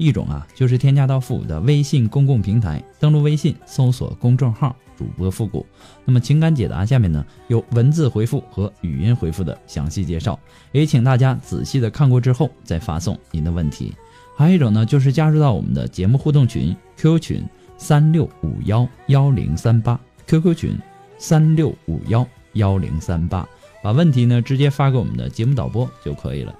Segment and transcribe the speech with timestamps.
[0.00, 4.74] 一种啊就是添加到复古的微信公共平台，登录微信搜索公众号。
[4.96, 5.64] 主播复古，
[6.04, 10.38] 那么情感解答下面呢有文字回复和语音回复的详细介绍，
[10.72, 13.94] 也请大家仔细的看过之后再发送您的问题。
[14.36, 17.42] 还有一种呢就是加入到我们的节目互动群 QQ 群
[17.78, 20.78] 三六五幺幺零三八 QQ 群
[21.16, 23.48] 三六五幺幺零三八，
[23.82, 26.54] 把问题呢直接发给我们的节目导播就可以了。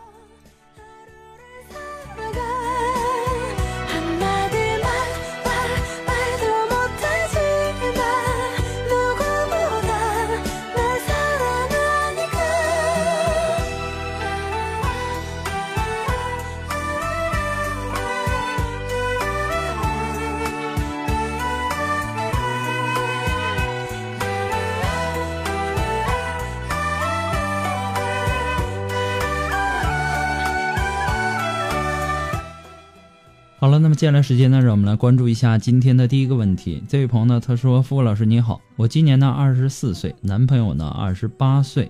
[33.70, 36.82] 好了，那么接下来时间呢，让我们来关注一下今天的第一个问题。
[36.88, 41.88] 这位朋友呢，他说：“付老师你好，我今年呢二十四岁，男朋友呢二十八岁。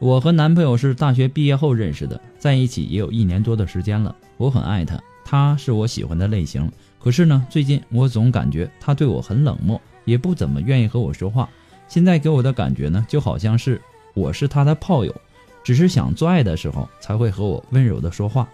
[0.00, 4.12] 我和男朋友是大学毕业后认识的，在一起也有一年多的时间了。
[4.36, 6.68] 我很爱他，他是我喜欢的类型。
[6.98, 11.48] 可是呢，最近我总感觉他对我很冷漠，也不怎么愿意和我说话。
[11.86, 13.80] 现在给我的感觉呢，就好像是
[14.14, 15.14] 我是他的炮友，
[15.62, 18.48] 只是想做爱的时候才会和我温柔的说话。”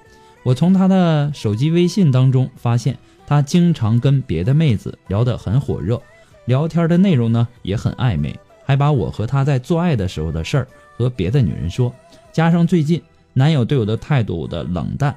[0.49, 6.01] 我从他的手机微信当中发现，他经常跟别的妹子聊得很火热，
[6.47, 11.93] 聊天的内容呢也很暧昧，还把我和他在做爱的时候的事儿和别的女人说。
[12.33, 13.03] 加上最近
[13.35, 15.15] 男友对我的态度的冷淡，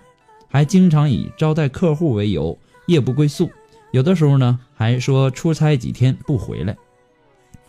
[0.49, 3.49] 还经常以招待客户为由夜不归宿，
[3.91, 6.75] 有的时候呢还说出差几天不回来。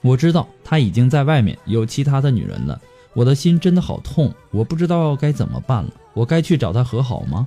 [0.01, 2.81] 我知道他已经在外面有其他的女人了。
[3.15, 5.91] 我的心真的好痛，我不知道该怎么办了。
[6.15, 7.47] 我该去找他和好吗？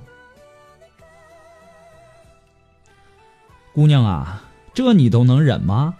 [3.72, 5.94] 姑娘啊，这你都能忍吗？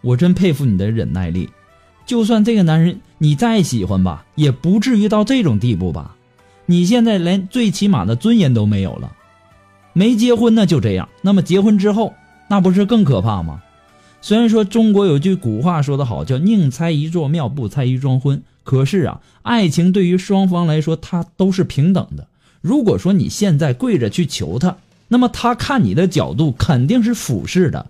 [0.00, 1.50] 我真佩服你的忍耐力。
[2.06, 6.16] 就算这个男人你再喜欢吧，也不至于到这种地步吧？
[6.66, 9.12] 你现在连最起码的尊严都没有了。
[9.92, 12.14] 没结婚呢就这样，那么结婚之后，
[12.48, 13.62] 那不是更可怕吗？
[14.20, 18.42] 虽然说中国有句古话说得好，叫宁拆一座庙，不拆一桩婚。
[18.68, 22.26] 可是啊，爱情对于双方来说，它都是平等的。
[22.60, 24.76] 如果说你现在跪着去求他，
[25.08, 27.86] 那么他看你的角度肯定是俯视的。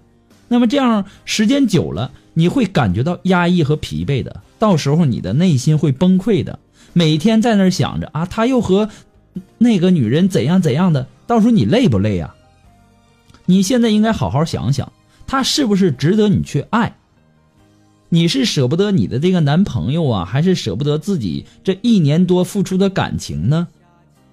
[0.46, 4.40] 那么这样时间久了，你会感觉到压抑和疲惫的。
[4.60, 6.60] 到时候你的内心会崩溃的。
[6.92, 8.88] 每天在那想着啊，他又和
[9.58, 12.36] 那个女人怎样怎样的，到时候你累不累啊？
[13.46, 14.92] 你现在应该好好想想，
[15.26, 16.97] 他是不是值得你去爱？
[18.10, 23.68] 你是舍不得你的这个男朋友啊，还是舍不得自己这一年多付出的感情呢？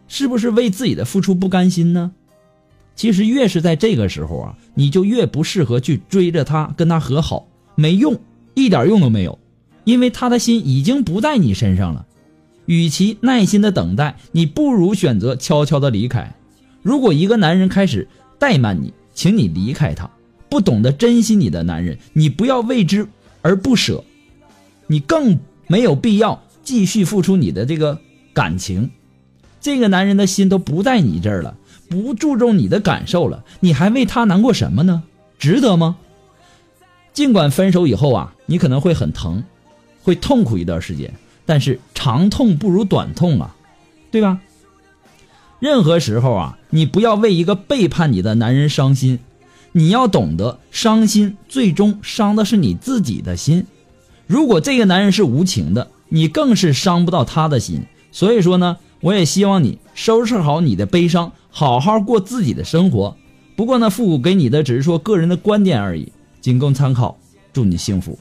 [0.07, 2.11] 是不是为自己的付出不甘心呢？
[2.95, 8.17] 其实越是在这个时候啊，你就越不适合去追着他跟他和好，没用，
[8.53, 9.37] 一点用都没有，
[9.83, 12.05] 因为他的心已经不在你身上了。
[12.67, 16.33] 与其耐心的等待，你不如选择悄悄的离开。
[16.81, 18.07] 如果一个男人开始
[18.39, 20.09] 怠慢你，请你离开他。
[20.47, 23.07] 不懂得珍惜你的男人，你不要为之。
[23.45, 24.03] 而不舍，
[24.87, 27.99] 你更没有必要继续付出你的这个
[28.33, 28.89] 感情。
[29.61, 31.55] 这个男人的心都不在你这儿了，
[31.87, 35.03] 不注重你的感受了，你还为他难过什么呢？
[35.37, 35.97] 值得吗？
[37.13, 39.43] 尽管分手以后啊，你可能会很疼，
[40.01, 41.13] 会痛苦一段时间，
[41.45, 43.55] 但是长痛不如短痛啊，
[44.09, 44.39] 对吧？
[45.59, 49.19] 任何时候啊，你不要为一个背叛你的男人伤心。
[49.77, 53.65] 你要懂得，伤心最终伤的是你自己的心。
[54.25, 57.81] 如果这个男人是无情的，你更是伤不到他的心。
[58.09, 63.17] 所以说呢，我也希望你收拾好你的悲伤，好好过自己的生活。
[63.57, 67.17] 不过呢，复古给你的只是说个人的观点而已，仅供参考。
[67.51, 68.17] 祝你幸福。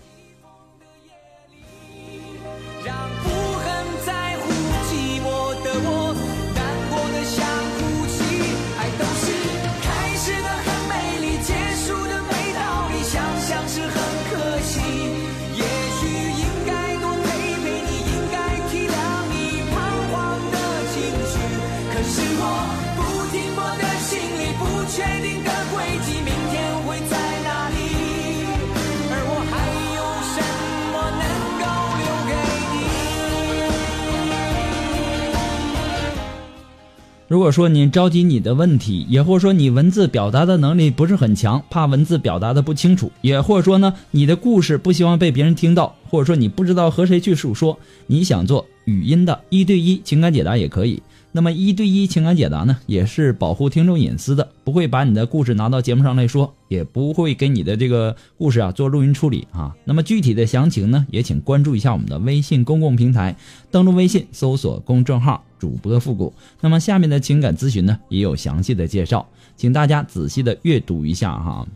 [37.34, 47.76] 如果说你着急你的问题，也或者说你文字表达的能力不是很强，怕文字表达的不清楚，也或者说呢你的故事不希望被别人听到，或者说你不知道和谁去诉说，
[48.06, 51.02] 你想做语音的一对一情感解答也可以。
[51.32, 59.75] 那么一对一情感解答呢，也是保护听众隐私的，不会把你的故事拿到节目上来说，也不会给你的这个故事啊做录音处理啊。
[59.84, 63.34] 那么具体的详情呢，也请关注一下我们的微信公共平台，
[63.72, 66.31] 登录微信搜索公众号主播复古。
[66.61, 69.26] 那么下面的情感咨询呢，也有详细的介绍，
[69.56, 71.66] 请大家仔细的阅读一下哈。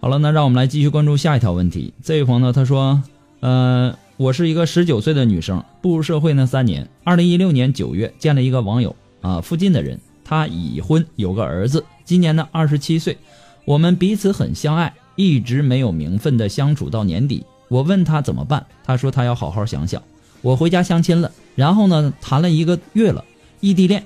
[0.00, 1.92] 好了，那让我们来继续关注下一条问题。
[2.02, 3.02] 这位朋友他说
[3.40, 6.88] ：“呃，我是一个十九岁的女生，步入社会呢三年。
[7.04, 13.16] 二零一六年九月见了一个网友啊，附近的人，他已婚，有个儿子，今年呢二十七岁。
[13.64, 17.46] 我们彼此很相爱，一直没有名分的相处到年底。
[17.68, 20.02] 我问他怎么办，他说他要好好想想。
[20.42, 23.24] 我回家相亲了，然后呢谈了一个月了，
[23.60, 24.04] 异地恋。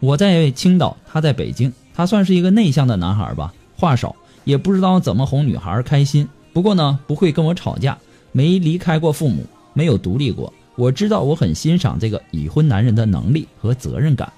[0.00, 4.14] 我在青岛，他在北京，他算是一个内向的男孩吧，话少。”
[4.44, 7.96] 也不知道怎么哄女孩开心，不过呢，不会跟我吵架，
[8.32, 10.52] 没离开过父母，没有独立过。
[10.76, 14.30] 我知道我很欣赏这个已婚男人的能力和责任感。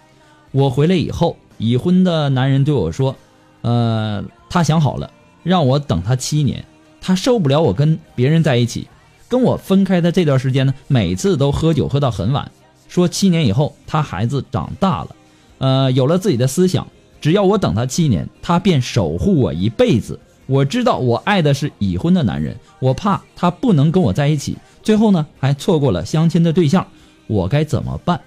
[0.52, 3.14] 我回来以后，已婚的男人对我说
[3.62, 5.08] ：“呃，他想好了，
[5.44, 6.64] 让我等他七年。
[7.00, 8.88] 他受不了我跟别人在一起，
[9.28, 12.50] 跟我分开的这段时间呢，每次都喝酒喝到很晚。
[12.88, 15.16] 说七年以后，他孩子长大了，
[15.58, 16.84] 呃，有了自己的思想。”
[17.20, 20.18] 只要我等他七年，他便守护我一辈子。
[20.46, 26.86] 我知道我爱的是已婚的男人，我怕他不能跟我在一起，最后呢还错过了相亲的对象，
[27.26, 28.18] 我该怎么办？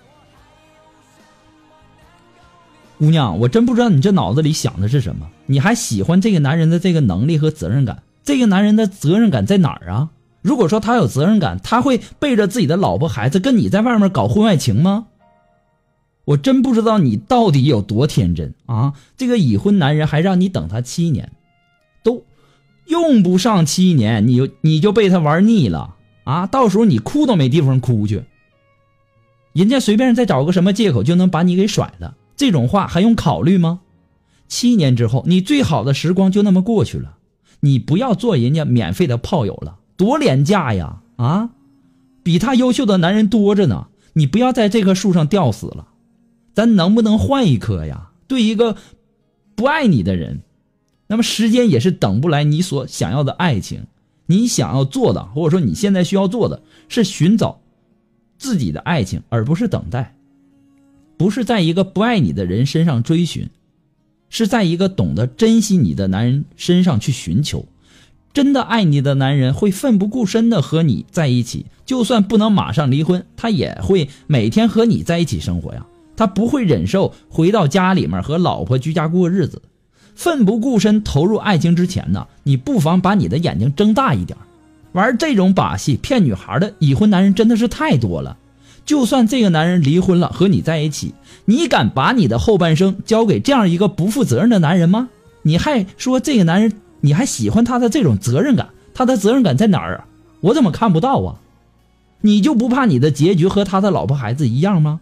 [2.98, 5.30] 姑娘，我真不知道你这脑子里想的是什么。
[5.46, 8.04] 你还喜欢这个男人的这个能力和责任感？
[8.24, 10.10] 这个男人的责任感在哪儿啊？
[10.42, 15.08] 如果说他有责任感，他会背着自己的老婆孩子跟你在外面搞婚外情吗？
[16.26, 18.94] 我真不知道你到底有多天真啊！
[19.18, 21.34] 这个已婚男人还让你等他七年，
[22.02, 22.24] 都
[22.88, 26.48] 用不上七年，你你就被他玩腻了啊！
[26.48, 28.24] 到时候你哭都没地方哭去，
[29.52, 33.80] 人家随便再找个什么借口就能把你给甩了，这种话还用考虑吗？
[34.50, 37.16] 七年之后，你最好的时光就那么过去了，
[37.62, 41.02] 你不要做人家免费的炮友了，多廉价呀！
[41.16, 41.52] 啊，
[42.22, 45.88] 比他优秀的男人多着呢，你不要在这棵树上吊死了。
[46.54, 48.12] 咱能不能换一棵呀？
[48.28, 48.76] 对一个
[49.56, 50.42] 不爱你的人，
[51.08, 53.86] 那么时间也是等不来你所想要的爱情。
[54.26, 57.62] 你想要做的，或者说你现在需要做的是寻找
[58.38, 60.18] 自己的爱情，而不是等待。
[61.24, 63.50] 不是在一个不爱你的人身上追寻，
[64.28, 67.66] 是在一个懂得珍惜你的男人身上去寻求。
[68.34, 75.86] 真的爱你的男人会奋不顾身的和你在一起，就算不能马上离婚，他也会每天和你在一起生活呀。
[76.18, 79.62] 他不会忍受回到家里面和老婆居家过日子，
[80.16, 84.38] 奋不顾身投入爱情之前呢，你不妨把你的眼睛睁大一点。
[84.92, 88.38] 玩这种把戏骗女孩的已婚男人真的是太多了。
[88.86, 91.14] 就算这个男人离婚了和你在一起，
[91.46, 95.10] 你敢把你的后半生交给这样一个不负责任的男人吗？
[95.42, 98.70] 你还说这个男人，你还喜欢他的这种责任感？
[98.94, 100.06] 他的责任感在哪儿啊？
[100.42, 101.40] 我怎么看不到啊？
[102.22, 105.02] 你就不怕你的结局和他的老婆孩子一样吗？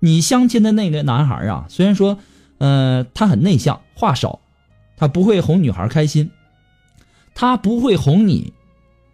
[0.00, 2.18] 你相亲的那个男孩啊，虽然说，
[2.58, 4.40] 呃，他很内向，话少，
[4.96, 6.30] 他不会哄女孩开心，
[7.34, 8.52] 他不会哄你，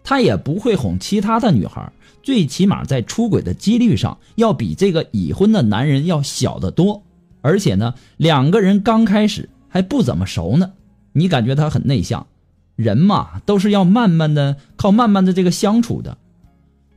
[0.08, 7.02] 他也不会哄其他的女孩，最起码在出轨的几率上要比这个已婚的男人要小得多。
[7.42, 10.72] 而且呢，两个人刚开始还不怎么熟呢，
[11.12, 12.26] 你感觉他很内向，
[12.74, 16.16] 人嘛都是要慢慢的靠慢慢的这个相处的，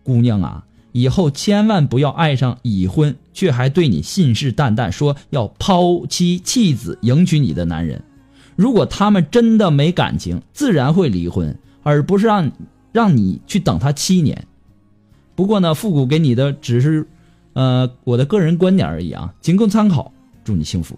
[0.04, 0.64] 姑娘啊。
[0.94, 8.02] 以后千万不要爱上已婚却还对你信誓旦旦说要抛妻弃子迎娶你的男人。
[8.56, 12.50] 如果他们真的没感情，自然会离婚，而不是让
[12.92, 14.48] 让你去等他七年。
[15.36, 17.08] 不过呢，复古给你的只是，
[17.54, 20.12] 呃，我的个人观点而已啊，仅供参考。
[20.44, 20.98] 祝你幸福。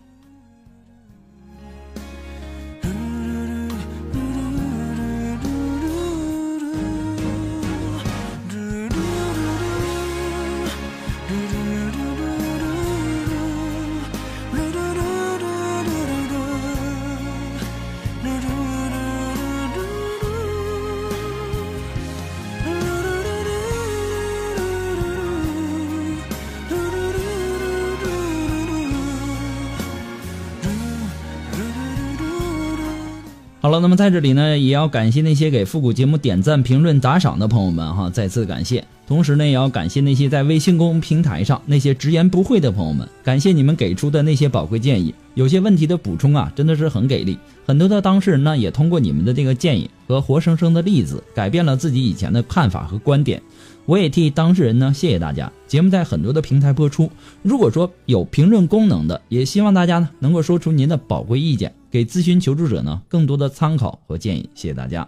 [33.63, 38.83] 好了，那么在这里呢，也要感谢那些给复古节目点赞、评论、打赏的朋友们哈，再次感谢。
[39.13, 45.13] 同时呢，也要感谢那些在微信公众平台上那些直言不讳的朋友们，感谢你们给出的那些宝贵建议。
[45.35, 47.37] 有些问题的补充啊，真的是很给力。
[47.63, 53.39] 很多的当事人呢，也通过你们的这个建议和活生生的例子，改变了自己以前的看法和观点。
[53.85, 55.51] 我也替当事人呢，谢谢大家。
[55.67, 57.11] 节目在很多的平台播出，
[57.43, 64.49] 如果说有评论功能的，也希望大家呢能够说出您的宝贵意见，给咨询求助者呢更多的参考和建议。
[64.55, 65.07] 谢谢大家。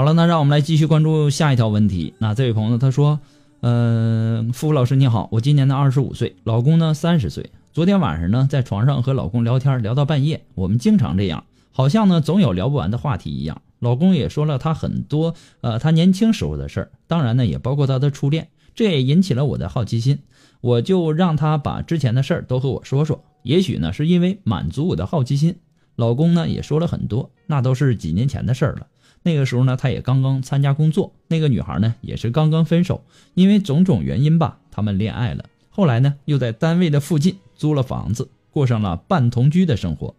[0.00, 2.14] 好了，那让我们来继续关注下一条问题。
[2.16, 3.20] 那这位朋友他说
[3.60, 7.50] ：“呃，付付老师你好，我今年呢二十五岁，老公呢三十岁。
[7.74, 10.42] 昨天晚上呢在床上和老公聊天，聊到半夜。
[10.54, 20.20] 我们经常这样，好像呢总有聊不完的话题一样。”老公也说了他很多，呃，他年轻时候的事儿，当然呢，也包括他的初恋，这也引起了我的好奇心。
[20.62, 25.56] 我就让他把之前的事儿都和我说说，也许呢，是因为满足我的好奇心。
[25.96, 28.86] 老公呢也说了很多，那都是几年前的事儿了。
[29.22, 35.44] 那个时候呢，他也刚刚参加工作，那个女孩呢也是刚刚分手，因为种种原因吧，他们恋爱了。
[35.68, 40.14] 后来呢，又在单位的附近租了房子，过上了半同居的生活。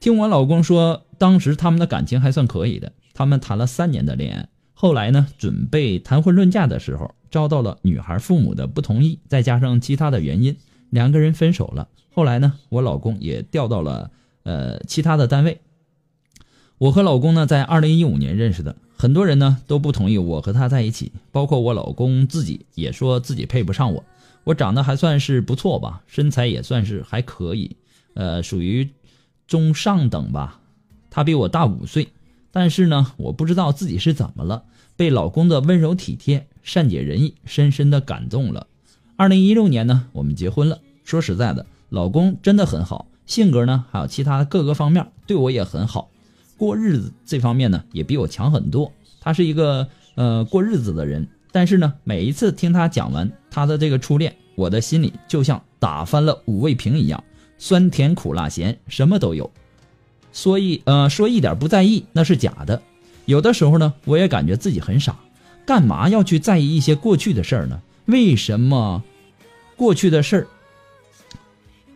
[0.00, 2.92] 听我老公说，当时他们的感情还算可以的。
[3.14, 10.56] 他们谈了三年的恋爱，后来呢，准备谈婚论嫁的时候，遭到了女孩父母的不同意，再加上其他的原因，
[10.90, 11.88] 两个人分手了。
[12.12, 14.10] 后来呢，我老公也调到了
[14.42, 15.60] 呃其他的单位。
[16.78, 24.04] 我和老公呢，在二零一五年认识的，很多人呢都不同意我和他在一起，包括我老公自己也说自己配不上我。
[24.44, 27.76] 我长得还算是不错吧，身材也算是还可以，
[28.14, 28.88] 呃，属于。
[29.48, 30.58] 中上等吧，
[31.08, 32.08] 他比我大五岁，
[32.50, 34.64] 但是呢，我不知道自己是怎么了，
[34.96, 38.66] 被老公的温柔体贴、善解人意深深的感动了。
[39.14, 40.80] 二零一六年呢，我们结婚了。
[41.04, 46.10] 说实在的，老公真的很好，性格呢，还有其他各个方面对我也很好，
[46.56, 48.92] 过日子这方面呢，也比我强很多。
[49.20, 57.22] 他是一个呃过日子的人，但是呢，每一次听他讲完他的这个初恋，我的心里就像打翻了五味瓶一样。
[57.58, 59.50] 酸甜苦辣咸什么都有，
[60.30, 62.82] 所以呃说一点不在意那是假的。
[63.24, 65.16] 有的时候呢，我也感觉自己很傻，
[65.64, 67.80] 干嘛要去在意一些过去的事儿呢？
[68.04, 69.02] 为什么
[69.74, 70.46] 过去的事儿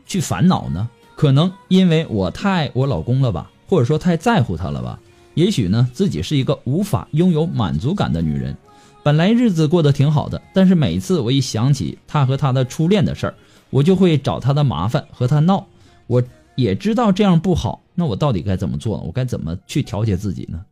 [0.07, 0.89] 去烦恼呢？
[1.15, 4.99] 可能因为我太爱我老公了吧，或者说太在乎他了吧？
[5.35, 8.57] 也许呢，自己是一个无法拥有满足感的女人。
[9.05, 13.35] 本来日子过得挺好的，但是每次我一想起他和他的初恋的事儿。
[13.71, 15.69] 我就会找他的麻烦和他闹，
[16.09, 16.21] 我
[16.57, 19.05] 也知道这样不好，那我到底该怎么做呢？
[19.07, 20.65] 我该怎么去调节自己呢？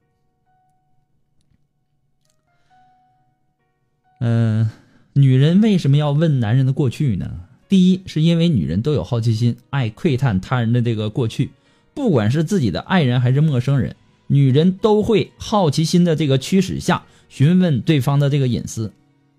[4.19, 4.69] 嗯，
[5.13, 7.31] 女人为什么要问男人的过去呢？
[7.69, 11.53] 第一，是因为女人都有好奇心，爱窥探他人的这个过去，
[11.99, 13.97] 不管是自己的爱人还是陌生人，
[14.29, 18.93] 女人都会好奇心的这个驱使下询问对方的这个隐私。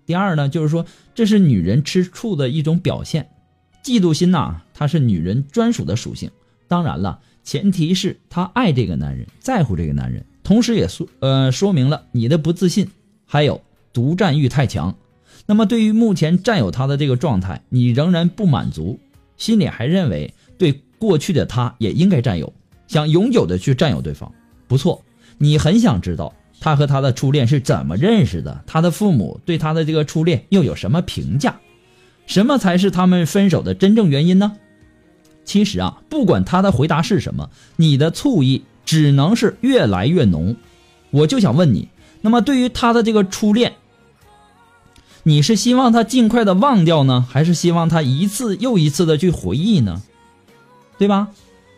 [0.04, 3.30] 第二呢，就是说这是女人吃醋的一种表现。
[3.82, 6.30] 嫉妒心呐，它是女人专属的属性。
[6.68, 12.90] 当然了，前提是她爱这个男人，在乎这个男人，同时也说呃说明了你的不自信，
[13.24, 13.62] 还有
[13.94, 14.94] 独占欲太强。
[15.46, 19.00] 那么对于目前占有他的这个状态，你仍然不满足，
[19.38, 22.52] 心里还认为对过去的他也应该占有，
[22.86, 24.30] 想永久的去占有对方。
[24.68, 25.02] 不错，
[25.38, 31.58] 你很想知道他和他的初恋是怎么认识的，他的父母对他的这个初恋又有什么评价？
[32.26, 34.52] 什么才是他们分手的真正原因呢？
[35.44, 40.54] 其实啊，不管他的回答是什么，你的醋意只能是越来越浓。
[41.10, 41.88] 我就想问你，
[42.20, 43.72] 那么对于他的这个初恋，
[45.22, 50.02] 你是希望他尽快的忘掉呢，还是希望他一次又一次的去回忆呢？
[51.00, 51.28] 对吧？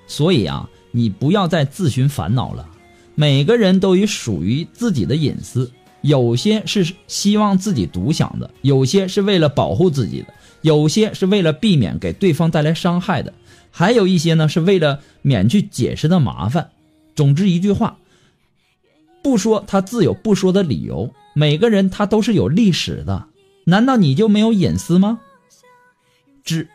[0.09, 2.69] 所以啊，你不要再自寻烦恼了。
[3.15, 5.71] 每个人都有属于自己的隐私。
[6.01, 13.33] 有些是希望自己独享的，有些是为了保护自己的，有些是为了避免给对方带来伤害的，
[13.71, 16.73] 还有一些呢是为了免去解释的麻烦。
[17.15, 17.97] 总之一句话，
[19.23, 21.15] 不说他自有不说的理由。
[21.33, 23.27] 每个人他都是有历史的，
[23.67, 25.21] 难道你就没有隐私吗？
[26.43, 26.69] 只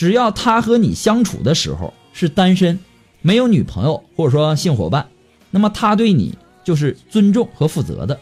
[0.00, 2.78] 只要他和你相处的时候是单身，
[3.20, 5.10] 没有女朋友或者说性伙伴，
[5.50, 8.18] 那么他对你就是尊重和负责的。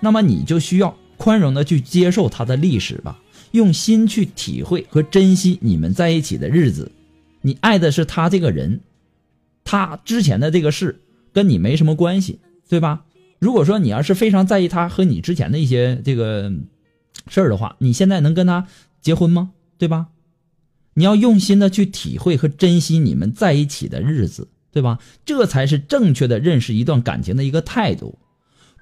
[0.00, 3.20] 那么你就需要宽容的去接受他的历史吧，
[3.50, 6.90] 用心去体会和珍惜你们在一起的日子。
[7.42, 8.80] 你爱的是他这个人，
[9.64, 11.02] 他之前的这个事
[11.34, 13.02] 跟你没什么关系，对吧？
[13.38, 16.50] 如果说你要是非常在意他和你之前的一些这个
[17.28, 18.66] 事儿的话，你现在能跟他
[19.02, 19.50] 结婚吗？
[19.76, 20.06] 对吧？
[20.94, 24.98] 你要用心的去体会和珍惜你们在一起的日子，对吧？
[25.24, 28.18] 这才是正确的认识一段感情的一个态度。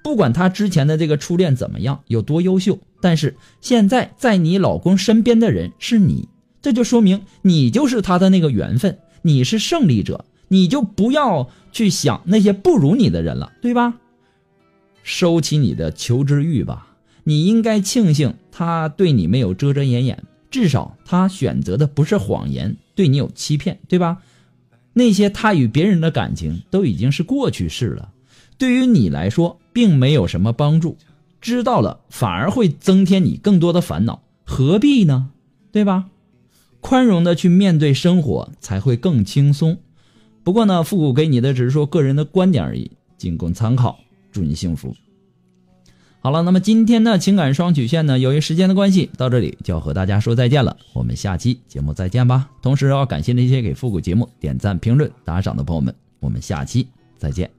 [0.01, 6.29] 不管他之前的这个初恋怎么样，有多优秀，但是现在在你老公身边的人是你，
[6.61, 13.95] 这就说明你就是他的那个缘分，你是胜利者，你就不要去想那些不如你的人了，对吧？
[15.03, 24.17] 收起你的求知欲吧，你应该庆幸他对你没有遮遮掩掩，至少他选择的不是谎言，对你有欺骗，对吧？
[24.93, 28.11] 那些他与别人的感情都已经是过去式了。
[28.57, 30.97] 对于你来说，并没有什么帮助，
[31.39, 35.29] 知道了反而会增添你更多的烦恼，何必呢？
[35.71, 36.09] 对吧？
[36.81, 39.77] 宽容的去面对生活，才会更轻松。
[40.43, 43.99] 不过呢，复古给你的只是说个人的观点而已，仅供参考。
[44.31, 44.95] 祝你幸福。
[46.21, 50.75] 好了，那么今天的情感双曲线呢，由于时间的关系，到这里就要和大家说再见了。
[50.93, 52.49] 我们下期节目再见吧。
[52.61, 55.95] 同时要感谢那些给复古节目点赞、评论、打赏的朋友们。
[56.19, 57.58] 我们下期再见。